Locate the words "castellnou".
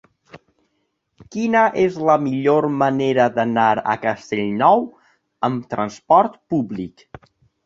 4.07-4.83